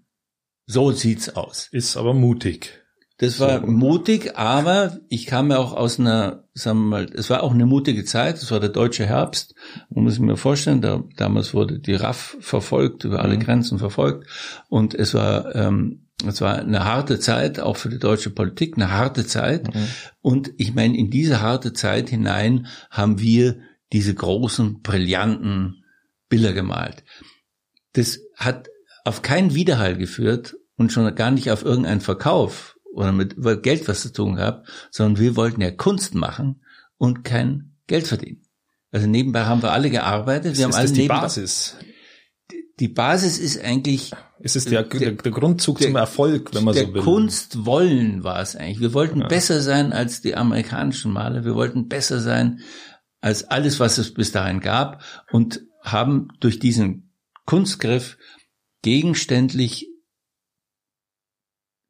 so 0.66 0.92
sieht's 0.92 1.36
aus. 1.36 1.70
Ist 1.72 1.98
aber 1.98 2.14
mutig. 2.14 2.82
Das 3.18 3.40
war 3.40 3.62
so. 3.62 3.68
mutig, 3.68 4.36
aber 4.36 5.00
ich 5.08 5.28
kam 5.28 5.52
ja 5.52 5.60
auch 5.60 5.74
aus 5.74 6.00
einer, 6.00 6.46
sagen 6.54 6.80
wir 6.80 6.88
mal, 6.88 7.08
es 7.14 7.30
war 7.30 7.44
auch 7.44 7.54
eine 7.54 7.68
mutige 7.68 8.04
Zeit, 8.04 8.38
es 8.38 8.50
war 8.50 8.60
der 8.60 8.70
deutsche 8.70 9.06
Herbst. 9.06 9.54
Man 9.90 10.06
muss 10.06 10.14
sich 10.14 10.22
mir 10.22 10.38
vorstellen, 10.38 10.82
da, 10.82 11.04
damals 11.18 11.54
wurde 11.54 11.80
die 11.80 11.94
RAF 11.94 12.38
verfolgt, 12.40 13.04
über 13.04 13.22
alle 13.22 13.36
mhm. 13.36 13.42
Grenzen 13.42 13.78
verfolgt. 13.78 14.28
Und 14.70 14.96
es 14.96 15.14
war, 15.14 15.56
ähm, 15.56 16.08
es 16.28 16.42
war 16.42 16.58
eine 16.58 16.84
harte 16.84 17.20
Zeit, 17.20 17.60
auch 17.60 17.78
für 17.78 17.90
die 17.90 18.00
deutsche 18.00 18.32
Politik, 18.32 18.76
eine 18.76 18.92
harte 18.92 19.26
Zeit. 19.26 19.72
Mhm. 19.74 19.88
Und 20.22 20.52
ich 20.58 20.74
meine, 20.74 20.98
in 20.98 21.12
diese 21.12 21.42
harte 21.42 21.74
Zeit 21.74 22.10
hinein 22.10 22.66
haben 22.90 23.20
wir 23.20 23.58
diese 23.94 24.16
großen, 24.16 24.82
brillanten 24.82 25.81
Bilder 26.32 26.54
gemalt. 26.54 27.04
Das 27.94 28.20
hat 28.36 28.70
auf 29.06 29.22
keinen 29.22 29.54
Widerhall 29.54 29.98
geführt 29.98 30.56
und 30.78 30.92
schon 30.92 31.14
gar 31.14 31.30
nicht 31.30 31.52
auf 31.52 31.64
irgendeinen 31.64 32.02
Verkauf 32.02 32.78
oder 32.94 33.12
mit 33.12 33.36
Geld 33.62 33.88
was 33.88 34.02
zu 34.02 34.12
tun 34.12 34.38
gehabt, 34.38 34.68
sondern 34.90 35.22
wir 35.22 35.36
wollten 35.36 35.62
ja 35.62 35.70
Kunst 35.70 36.16
machen 36.16 36.64
und 36.98 37.24
kein 37.24 37.76
Geld 37.86 38.08
verdienen. 38.08 38.48
Also 38.92 39.08
nebenbei 39.08 39.44
haben 39.44 39.62
wir 39.62 39.72
alle 39.72 39.90
gearbeitet. 39.90 40.58
Wir 40.58 40.68
ist 40.68 40.74
haben 40.74 40.80
alle 40.80 40.92
die 40.92 41.08
Basis? 41.08 41.78
Die 42.80 42.88
Basis 42.88 43.38
ist 43.38 43.64
eigentlich. 43.64 44.12
Ist 44.40 44.56
es 44.56 44.66
der, 44.66 44.84
der, 44.84 45.12
der 45.12 45.32
Grundzug 45.32 45.78
der, 45.78 45.88
zum 45.88 45.96
Erfolg, 45.98 46.54
wenn 46.56 46.64
man 46.64 46.74
so 46.74 46.94
will? 46.94 47.02
Kunst 47.04 47.66
wollen 47.66 48.24
war 48.24 48.42
es 48.42 48.56
eigentlich. 48.56 48.80
Wir 48.80 48.94
wollten 48.94 49.22
ja. 49.22 49.28
besser 49.28 49.62
sein 49.62 49.94
als 49.94 50.22
die 50.22 50.36
amerikanischen 50.36 51.12
Maler. 51.12 51.46
Wir 51.46 51.54
wollten 51.54 51.88
besser 51.88 52.20
sein 52.20 52.62
als 53.22 53.44
alles, 53.44 53.80
was 53.80 54.00
es 54.00 54.14
bis 54.14 54.32
dahin 54.32 54.60
gab. 54.60 55.04
Und 55.32 55.62
haben 55.82 56.30
durch 56.40 56.60
diesen 56.60 57.14
Kunstgriff 57.46 58.18
gegenständlich 58.82 59.88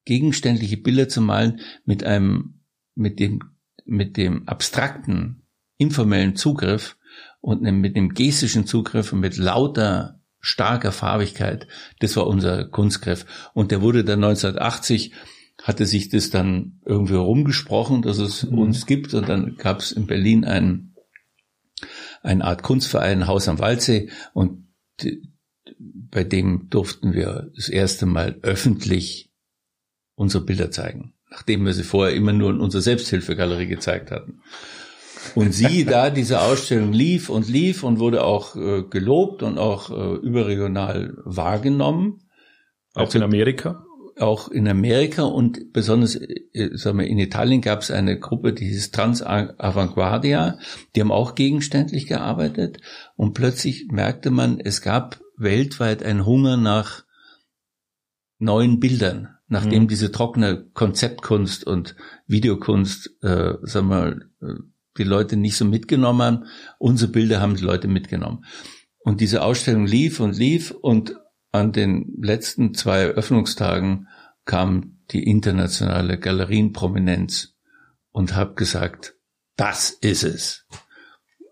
gegenständliche 0.06 0.78
Bilder 0.78 1.08
zu 1.08 1.22
malen 1.22 1.62
mit 1.86 2.04
einem 2.04 2.62
mit 2.96 3.20
dem 3.20 3.40
mit 3.86 4.18
dem 4.18 4.48
abstrakten 4.48 5.44
informellen 5.78 6.36
Zugriff 6.36 6.98
und 7.40 7.62
mit 7.62 7.96
dem 7.96 8.14
gestischen 8.14 8.66
Zugriff 8.66 9.14
und 9.14 9.20
mit 9.20 9.38
lauter 9.38 10.22
starker 10.40 10.92
Farbigkeit. 10.92 11.68
Das 12.00 12.16
war 12.16 12.28
unser 12.28 12.66
Kunstgriff. 12.66 13.26
Und 13.54 13.72
der 13.72 13.82
wurde 13.82 14.04
dann 14.04 14.24
1980 14.24 15.14
hatte 15.64 15.86
sich 15.86 16.10
das 16.10 16.30
dann 16.30 16.80
irgendwie 16.86 17.16
rumgesprochen, 17.16 18.02
dass 18.02 18.18
es 18.18 18.50
mhm. 18.50 18.58
uns 18.58 18.86
gibt. 18.86 19.14
Und 19.14 19.30
dann 19.30 19.56
gab 19.58 19.80
es 19.80 19.92
in 19.92 20.08
Berlin 20.08 20.44
einen 20.44 20.91
eine 22.22 22.46
Art 22.46 22.64
Kunstverein, 22.64 23.28
Haus 23.28 23.48
am 23.48 23.60
Waldsee, 23.60 24.10
und 24.34 24.68
bei 25.78 26.24
dem 26.24 26.70
durften 26.70 27.14
wir 27.14 27.52
das 27.56 27.70
erste 27.70 28.06
Mal 28.06 28.38
öffentlich 28.42 29.32
unsere 30.16 30.44
Bilder 30.44 30.72
zeigen, 30.72 31.14
nachdem 31.30 31.66
wir 31.66 31.74
sie 31.74 31.84
vorher 31.84 32.16
immer 32.16 32.34
nur 32.34 32.52
in 32.52 32.60
unserer 32.60 32.82
Selbsthilfegalerie 32.82 33.68
gezeigt 33.68 34.12
hatten. 34.12 34.42
Und 35.36 35.54
sie 35.54 35.86
da, 35.86 36.10
diese 36.10 36.42
Ausstellung 36.42 36.94
lief 36.94 37.30
und 37.30 37.48
lief 37.48 37.84
und 37.84 38.00
wurde 38.00 38.24
auch 38.24 38.56
äh, 38.56 38.84
gelobt 38.84 39.44
und 39.44 39.58
auch 39.58 39.90
äh, 39.90 40.16
überregional 40.18 41.14
wahrgenommen. 41.24 42.28
Auch 42.94 43.06
also, 43.06 43.18
in 43.18 43.24
Amerika? 43.24 43.86
Auch 44.22 44.50
in 44.50 44.68
Amerika 44.68 45.24
und 45.24 45.74
besonders 45.74 46.16
äh, 46.16 46.70
sagen 46.74 47.00
wir, 47.00 47.08
in 47.08 47.18
Italien 47.18 47.62
gab 47.62 47.82
es 47.82 47.92
eine 47.92 48.20
Gruppe, 48.20 48.54
die 48.54 48.66
hieß 48.66 48.92
Trans 48.92 49.22
Avanguardia, 49.24 50.58
die 50.96 51.01
haben 51.01 51.12
auch 51.12 51.36
gegenständlich 51.36 52.08
gearbeitet 52.08 52.80
und 53.16 53.34
plötzlich 53.34 53.88
merkte 53.92 54.32
man, 54.32 54.60
es 54.60 54.82
gab 54.82 55.22
weltweit 55.38 56.04
einen 56.04 56.25
Hunger 56.25 56.58
nach 56.58 57.04
neuen 58.38 58.80
Bildern, 58.80 59.30
nachdem 59.48 59.84
mhm. 59.84 59.88
diese 59.88 60.12
trockene 60.12 60.66
Konzeptkunst 60.74 61.66
und 61.66 61.96
Videokunst, 62.28 63.12
äh, 63.22 63.54
sagen 63.63 63.90
wir, 63.90 64.20
äh, 64.42 64.56
die 64.98 65.04
Leute 65.04 65.38
nicht 65.38 65.56
so 65.56 65.66
mitgenommen 65.66 66.22
haben. 66.22 66.46
Unsere 66.78 67.12
Bilder 67.12 67.40
haben 67.40 67.56
die 67.56 67.63
Leute 67.63 67.88
mitgenommen. 67.88 68.44
Und 69.00 69.22
diese 69.22 69.42
Ausstellung 69.42 69.86
lief 69.86 70.20
und 70.20 70.38
lief 70.38 70.72
und 70.72 71.16
an 71.51 71.72
den 71.72 72.13
letzten 72.22 72.74
zwei 72.74 73.06
Öffnungstagen 73.06 74.08
kam 74.46 75.00
die 75.12 75.24
internationale 75.24 76.18
Galerienprominenz 76.18 77.56
und 78.12 78.36
habe 78.36 78.56
gesagt, 78.56 79.16
das 79.56 79.90
ist 79.90 80.24
es. 80.24 80.66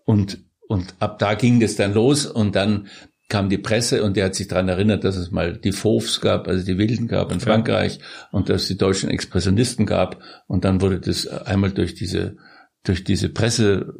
Und, 0.04 0.44
und 0.66 0.94
ab 0.98 1.18
da 1.18 1.34
ging 1.34 1.60
das 1.60 1.76
dann 1.76 1.94
los 1.94 2.26
und 2.26 2.56
dann 2.56 2.88
kam 3.28 3.48
die 3.48 3.58
Presse 3.58 4.02
und 4.02 4.16
der 4.16 4.26
hat 4.26 4.34
sich 4.34 4.48
daran 4.48 4.68
erinnert, 4.68 5.04
dass 5.04 5.16
es 5.16 5.30
mal 5.30 5.56
die 5.56 5.72
Fauves 5.72 6.20
gab, 6.20 6.48
also 6.48 6.66
die 6.66 6.78
Wilden 6.78 7.06
gab 7.06 7.30
in 7.30 7.40
Frankreich 7.40 7.98
ja. 7.98 8.04
und 8.32 8.48
dass 8.48 8.62
es 8.62 8.68
die 8.68 8.76
deutschen 8.76 9.08
Expressionisten 9.08 9.86
gab 9.86 10.20
und 10.48 10.64
dann 10.64 10.80
wurde 10.80 11.00
das 11.00 11.28
einmal 11.28 11.70
durch 11.70 11.94
diese 11.94 12.36
durch 12.82 13.04
diese 13.04 13.28
Presse 13.28 13.94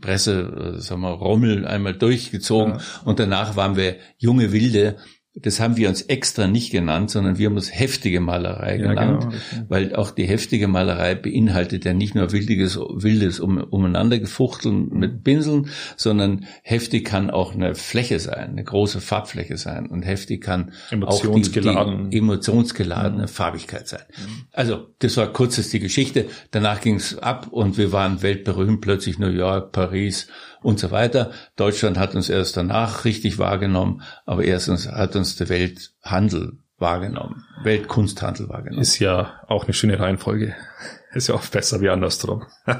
Presse, 0.00 0.76
äh, 0.76 0.80
sagen 0.80 1.00
wir, 1.00 1.10
Rommel 1.10 1.66
einmal 1.66 1.94
durchgezogen 1.94 2.74
ja. 2.74 2.80
und 3.04 3.18
danach 3.18 3.56
waren 3.56 3.76
wir 3.76 3.96
junge 4.18 4.52
Wilde 4.52 4.96
das 5.38 5.60
haben 5.60 5.76
wir 5.76 5.90
uns 5.90 6.00
extra 6.02 6.46
nicht 6.46 6.72
genannt, 6.72 7.10
sondern 7.10 7.36
wir 7.36 7.48
haben 7.48 7.56
uns 7.56 7.70
heftige 7.70 8.20
Malerei 8.20 8.78
ja, 8.78 8.88
genannt, 8.88 9.28
genau. 9.28 9.64
weil 9.68 9.94
auch 9.94 10.10
die 10.10 10.24
heftige 10.24 10.66
Malerei 10.66 11.14
beinhaltet 11.14 11.84
ja 11.84 11.92
nicht 11.92 12.14
nur 12.14 12.32
wildiges, 12.32 12.76
wildes 12.76 13.38
um, 13.38 13.58
umeinandergefuchteln 13.58 14.88
mit 14.94 15.24
Pinseln, 15.24 15.68
sondern 15.96 16.46
heftig 16.62 17.04
kann 17.04 17.30
auch 17.30 17.54
eine 17.54 17.74
Fläche 17.74 18.18
sein, 18.18 18.50
eine 18.50 18.64
große 18.64 19.02
Farbfläche 19.02 19.58
sein 19.58 19.86
und 19.88 20.02
heftig 20.02 20.42
kann 20.42 20.72
auch 21.02 21.20
die, 21.20 21.42
die 21.42 22.16
emotionsgeladene 22.16 23.24
mhm. 23.24 23.28
Farbigkeit 23.28 23.86
sein. 23.86 24.04
Mhm. 24.16 24.46
Also 24.52 24.86
das 25.00 25.18
war 25.18 25.30
kurzes 25.30 25.68
die 25.68 25.80
Geschichte. 25.80 26.26
Danach 26.50 26.80
ging 26.80 26.94
es 26.94 27.18
ab 27.18 27.48
und 27.50 27.76
wir 27.76 27.92
waren 27.92 28.22
weltberühmt, 28.22 28.80
plötzlich 28.80 29.18
New 29.18 29.28
York, 29.28 29.72
Paris 29.72 30.28
und 30.62 30.78
so 30.78 30.90
weiter. 30.90 31.30
Deutschland 31.56 31.98
hat 31.98 32.14
uns 32.14 32.28
erst 32.28 32.56
danach 32.56 33.04
richtig 33.04 33.38
wahrgenommen, 33.38 34.02
aber 34.24 34.44
erstens 34.44 34.88
hat 34.88 35.16
uns 35.16 35.36
der 35.36 35.48
Welthandel 35.48 36.58
wahrgenommen, 36.78 37.44
Weltkunsthandel 37.62 38.48
wahrgenommen. 38.48 38.82
Ist 38.82 38.98
ja 38.98 39.40
auch 39.48 39.64
eine 39.64 39.72
schöne 39.72 39.98
Reihenfolge. 39.98 40.54
Ist 41.14 41.28
ja 41.28 41.34
oft 41.34 41.50
besser 41.50 41.80
wie 41.80 41.88
andersrum. 41.88 42.44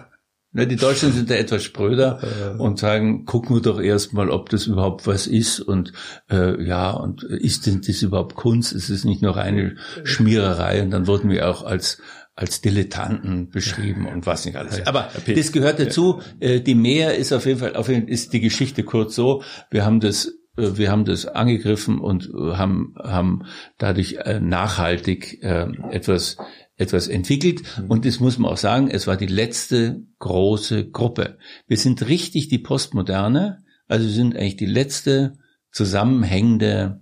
Die 0.52 0.76
Deutschen 0.76 1.12
sind 1.12 1.28
da 1.28 1.34
etwas 1.34 1.64
spröder 1.64 2.20
äh. 2.22 2.58
und 2.58 2.78
sagen, 2.78 3.26
gucken 3.26 3.56
wir 3.56 3.60
doch 3.60 3.78
erstmal, 3.78 4.30
ob 4.30 4.48
das 4.48 4.66
überhaupt 4.66 5.06
was 5.06 5.26
ist 5.26 5.60
und 5.60 5.92
äh, 6.30 6.62
ja, 6.64 6.92
und 6.92 7.22
ist 7.24 7.66
denn 7.66 7.82
das 7.86 8.00
überhaupt 8.00 8.36
Kunst? 8.36 8.72
Ist 8.72 8.88
es 8.88 9.04
nicht 9.04 9.20
noch 9.20 9.36
eine 9.36 9.76
Schmiererei? 10.04 10.82
Und 10.82 10.92
dann 10.92 11.06
wurden 11.06 11.28
wir 11.28 11.50
auch 11.50 11.62
als 11.62 12.00
als 12.36 12.60
Dilettanten 12.60 13.48
beschrieben 13.48 14.06
und 14.06 14.26
was 14.26 14.44
nicht 14.44 14.56
alles. 14.56 14.86
Aber 14.86 15.08
das 15.26 15.52
gehört 15.52 15.80
dazu. 15.80 16.20
Äh, 16.38 16.60
die 16.60 16.74
Meer 16.74 17.16
ist 17.16 17.32
auf 17.32 17.46
jeden 17.46 17.58
Fall, 17.58 17.74
auf 17.74 17.88
jeden 17.88 18.02
Fall 18.02 18.12
ist 18.12 18.34
die 18.34 18.40
Geschichte 18.40 18.82
kurz 18.82 19.14
so. 19.14 19.42
Wir 19.70 19.86
haben 19.86 20.00
das 20.00 20.26
äh, 20.58 20.76
wir 20.76 20.90
haben 20.90 21.06
das 21.06 21.24
angegriffen 21.24 21.98
und 21.98 22.30
haben, 22.34 22.94
haben 23.02 23.46
dadurch 23.78 24.18
äh, 24.18 24.38
nachhaltig 24.38 25.42
etwas, 25.42 26.36
etwas 26.76 27.08
entwickelt. 27.08 27.62
Mhm. 27.78 27.90
Und 27.90 28.04
das 28.04 28.20
muss 28.20 28.38
man 28.38 28.52
auch 28.52 28.58
sagen, 28.58 28.90
es 28.90 29.06
war 29.06 29.16
die 29.16 29.26
letzte 29.26 30.02
große 30.18 30.90
Gruppe. 30.90 31.38
Wir 31.66 31.78
sind 31.78 32.06
richtig 32.06 32.48
die 32.48 32.58
Postmoderne, 32.58 33.64
also 33.88 34.04
wir 34.06 34.12
sind 34.12 34.36
eigentlich 34.36 34.56
die 34.56 34.66
letzte 34.66 35.38
zusammenhängende 35.70 37.00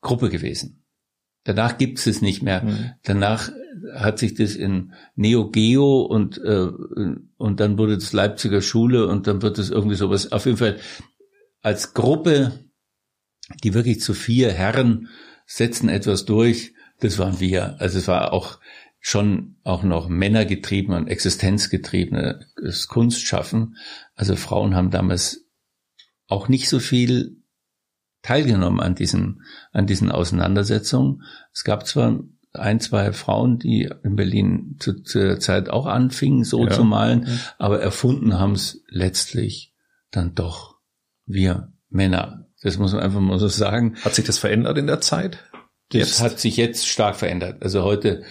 Gruppe 0.00 0.28
gewesen. 0.28 0.84
Danach 1.44 1.78
gibt 1.78 2.04
es 2.04 2.20
nicht 2.20 2.42
mehr. 2.42 2.64
Mhm. 2.64 2.90
Danach 3.04 3.50
hat 3.94 4.18
sich 4.18 4.34
das 4.34 4.56
in 4.56 4.92
Neo 5.14 5.50
Geo 5.50 6.02
und 6.02 6.38
äh, 6.38 6.68
und 7.36 7.60
dann 7.60 7.78
wurde 7.78 7.96
das 7.96 8.12
Leipziger 8.12 8.62
Schule 8.62 9.06
und 9.06 9.26
dann 9.26 9.42
wird 9.42 9.58
es 9.58 9.70
irgendwie 9.70 9.96
sowas. 9.96 10.32
Auf 10.32 10.46
jeden 10.46 10.58
Fall 10.58 10.78
als 11.62 11.94
Gruppe, 11.94 12.52
die 13.62 13.74
wirklich 13.74 14.00
zu 14.00 14.14
vier 14.14 14.52
Herren 14.52 15.08
setzen 15.46 15.88
etwas 15.88 16.24
durch. 16.24 16.74
Das 17.00 17.18
waren 17.18 17.40
wir. 17.40 17.80
Also 17.80 17.98
es 17.98 18.08
war 18.08 18.32
auch 18.32 18.60
schon 19.00 19.56
auch 19.64 19.82
noch 19.82 20.08
männergetrieben 20.08 20.94
und 20.94 21.08
existenzgetriebenes 21.08 22.86
Kunstschaffen. 22.88 23.76
Also 24.14 24.36
Frauen 24.36 24.74
haben 24.74 24.90
damals 24.90 25.46
auch 26.28 26.48
nicht 26.48 26.68
so 26.68 26.78
viel 26.78 27.42
teilgenommen 28.22 28.80
an 28.80 28.94
diesen, 28.94 29.42
an 29.72 29.86
diesen 29.86 30.12
Auseinandersetzungen. 30.12 31.22
Es 31.52 31.64
gab 31.64 31.86
zwar 31.86 32.20
ein, 32.52 32.80
zwei 32.80 33.12
Frauen, 33.12 33.58
die 33.58 33.90
in 34.02 34.16
Berlin 34.16 34.76
zu, 34.80 35.02
zu 35.02 35.20
der 35.20 35.38
Zeit 35.38 35.68
auch 35.68 35.86
anfingen, 35.86 36.44
so 36.44 36.64
ja. 36.64 36.70
zu 36.70 36.84
malen, 36.84 37.20
mhm. 37.20 37.40
aber 37.58 37.80
erfunden 37.80 38.38
haben 38.38 38.52
es 38.52 38.82
letztlich 38.88 39.72
dann 40.10 40.34
doch 40.34 40.76
wir 41.26 41.72
Männer. 41.88 42.46
Das 42.62 42.78
muss 42.78 42.92
man 42.92 43.02
einfach 43.02 43.20
mal 43.20 43.38
so 43.38 43.48
sagen. 43.48 43.96
Hat 44.04 44.14
sich 44.14 44.24
das 44.24 44.38
verändert 44.38 44.78
in 44.78 44.86
der 44.86 45.00
Zeit? 45.00 45.38
Das 45.90 46.00
jetzt? 46.00 46.20
hat 46.20 46.40
sich 46.40 46.56
jetzt 46.56 46.86
stark 46.86 47.16
verändert. 47.16 47.62
Also 47.62 47.82
heute, 47.82 48.24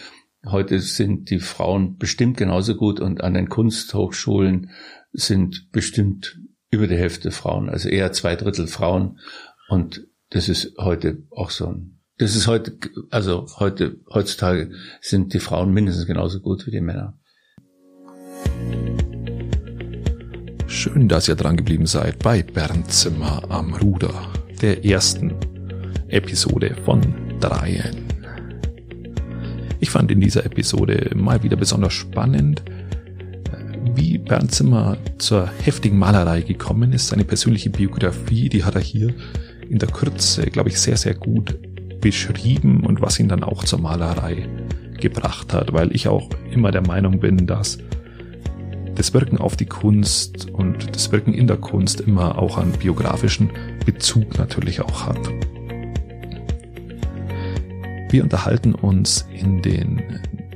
heute 0.45 0.79
sind 0.79 1.29
die 1.29 1.39
Frauen 1.39 1.97
bestimmt 1.97 2.37
genauso 2.37 2.75
gut 2.75 2.99
und 2.99 3.21
an 3.21 3.33
den 3.33 3.49
Kunsthochschulen 3.49 4.71
sind 5.11 5.71
bestimmt 5.71 6.39
über 6.71 6.87
die 6.87 6.97
Hälfte 6.97 7.31
Frauen, 7.31 7.69
also 7.69 7.89
eher 7.89 8.11
zwei 8.11 8.35
Drittel 8.35 8.67
Frauen. 8.67 9.19
Und 9.69 10.07
das 10.29 10.49
ist 10.49 10.75
heute 10.77 11.23
auch 11.31 11.49
so 11.49 11.67
ein 11.67 11.98
das 12.19 12.35
ist 12.35 12.47
heute, 12.47 12.73
also 13.09 13.47
heute, 13.59 13.95
heutzutage 14.13 14.71
sind 15.01 15.33
die 15.33 15.39
Frauen 15.39 15.73
mindestens 15.73 16.05
genauso 16.05 16.41
gut 16.41 16.67
wie 16.67 16.71
die 16.71 16.81
Männer. 16.81 17.17
Schön, 20.67 21.07
dass 21.07 21.29
ihr 21.29 21.35
dran 21.35 21.55
geblieben 21.55 21.85
seid 21.85 22.19
bei 22.19 22.43
Bernd 22.43 22.91
Zimmer 22.91 23.43
am 23.49 23.73
Ruder, 23.73 24.13
der 24.61 24.85
ersten 24.85 25.33
Episode 26.09 26.75
von 26.83 27.01
dreien. 27.39 28.05
Ich 29.79 29.89
fand 29.89 30.11
in 30.11 30.19
dieser 30.19 30.45
Episode 30.45 31.11
mal 31.15 31.41
wieder 31.41 31.55
besonders 31.55 31.93
spannend, 31.93 32.61
wie 33.95 34.17
Bernd 34.17 34.53
Zimmer 34.53 34.97
zur 35.19 35.47
heftigen 35.47 35.97
Malerei 35.97 36.41
gekommen 36.41 36.91
ist. 36.91 37.07
Seine 37.07 37.23
persönliche 37.23 37.69
Biografie, 37.69 38.49
die 38.49 38.65
hat 38.65 38.75
er 38.75 38.81
hier 38.81 39.13
in 39.69 39.79
der 39.79 39.89
Kürze, 39.89 40.47
glaube 40.47 40.67
ich, 40.67 40.79
sehr, 40.79 40.97
sehr 40.97 41.13
gut 41.13 41.57
beschrieben 42.01 42.85
und 42.85 43.01
was 43.01 43.19
ihn 43.19 43.27
dann 43.27 43.43
auch 43.43 43.63
zur 43.63 43.79
Malerei 43.79 44.47
gebracht 44.99 45.53
hat, 45.53 45.73
weil 45.73 45.95
ich 45.95 46.07
auch 46.07 46.29
immer 46.51 46.71
der 46.71 46.85
Meinung 46.85 47.19
bin, 47.19 47.47
dass 47.47 47.77
das 48.95 49.13
Wirken 49.13 49.37
auf 49.37 49.55
die 49.55 49.65
Kunst 49.65 50.49
und 50.49 50.93
das 50.95 51.11
Wirken 51.11 51.33
in 51.33 51.47
der 51.47 51.57
Kunst 51.57 52.01
immer 52.01 52.37
auch 52.37 52.57
einen 52.57 52.73
biografischen 52.73 53.49
Bezug 53.85 54.37
natürlich 54.37 54.81
auch 54.81 55.05
hat. 55.05 55.19
Wir 58.09 58.23
unterhalten 58.23 58.75
uns 58.75 59.25
in 59.31 59.61
den 59.61 60.01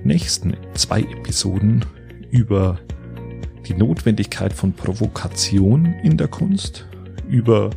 nächsten 0.04 0.56
zwei 0.74 1.02
Episoden 1.02 1.86
über 2.32 2.80
die 3.68 3.76
Notwendigkeit 3.76 4.52
von 4.52 4.74
Provokation 4.74 5.86
in 6.04 6.18
der 6.18 6.28
Kunst, 6.28 6.86
über 7.30 7.70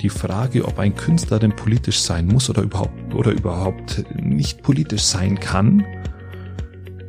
die 0.00 0.08
Frage, 0.08 0.64
ob 0.64 0.78
ein 0.78 0.94
Künstler 0.94 1.38
denn 1.38 1.54
politisch 1.54 2.00
sein 2.00 2.26
muss 2.26 2.48
oder 2.48 2.62
überhaupt, 2.62 3.14
oder 3.14 3.32
überhaupt 3.32 4.04
nicht 4.14 4.62
politisch 4.62 5.02
sein 5.02 5.38
kann, 5.38 5.84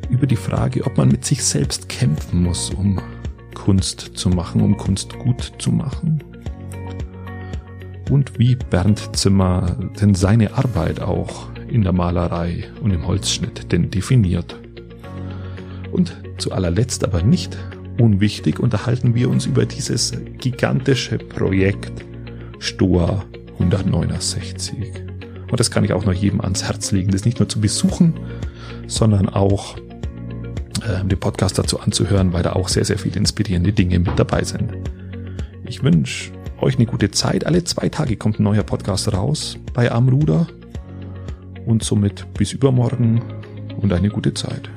über 0.10 0.28
die 0.28 0.36
Frage, 0.36 0.86
ob 0.86 0.98
man 0.98 1.08
mit 1.08 1.24
sich 1.24 1.44
selbst 1.44 1.88
kämpfen 1.88 2.44
muss, 2.44 2.70
um 2.72 3.00
Kunst 3.56 4.12
zu 4.16 4.30
machen, 4.30 4.62
um 4.62 4.76
Kunst 4.76 5.18
gut 5.20 5.54
zu 5.58 5.72
machen. 5.72 6.24
Und 8.10 8.38
wie 8.38 8.56
Bernd 8.56 9.16
Zimmer 9.16 9.78
denn 10.02 10.16
seine 10.16 10.54
Arbeit 10.56 11.00
auch 11.00 11.48
in 11.70 11.84
der 11.84 11.94
Malerei 11.94 12.66
und 12.82 12.92
im 12.92 13.08
Holzschnitt 13.08 13.72
denn 13.72 13.90
definiert. 13.90 14.60
Und 15.94 16.18
zu 16.38 16.52
allerletzt 16.52 17.06
aber 17.06 17.24
nicht 17.24 17.58
unwichtig 17.98 18.60
unterhalten 18.60 19.16
wir 19.16 19.30
uns 19.30 19.46
über 19.46 19.66
dieses 19.66 20.12
gigantische 20.40 21.18
Projekt 21.18 22.04
Stoa 22.62 23.26
169. 23.54 24.78
Und 25.50 25.60
das 25.60 25.72
kann 25.72 25.84
ich 25.84 25.94
auch 25.94 26.06
noch 26.06 26.14
jedem 26.14 26.42
ans 26.42 26.64
Herz 26.64 26.92
legen, 26.92 27.12
das 27.12 27.26
nicht 27.26 27.40
nur 27.40 27.50
zu 27.50 27.60
besuchen, 27.60 28.14
sondern 28.88 29.28
auch 29.28 29.78
äh, 29.78 31.04
den 31.04 31.20
Podcast 31.20 31.58
dazu 31.58 31.80
anzuhören, 31.80 32.34
weil 32.34 32.44
da 32.44 32.54
auch 32.54 32.70
sehr, 32.70 32.86
sehr 32.86 33.00
viele 33.00 33.18
inspirierende 33.18 33.74
Dinge 33.74 33.98
mit 34.00 34.18
dabei 34.18 34.44
sind. 34.44 34.72
Ich 35.66 35.84
wünsche 35.84 36.32
euch 36.60 36.76
eine 36.76 36.86
gute 36.86 37.10
Zeit. 37.10 37.48
Alle 37.48 37.64
zwei 37.64 37.90
Tage 37.90 38.16
kommt 38.16 38.40
ein 38.40 38.44
neuer 38.44 38.64
Podcast 38.64 39.12
raus 39.12 39.58
bei 39.74 39.92
Amruder. 39.92 40.48
Und 41.66 41.84
somit 41.84 42.32
bis 42.34 42.54
übermorgen 42.54 43.22
und 43.82 43.92
eine 43.92 44.10
gute 44.10 44.34
Zeit. 44.34 44.70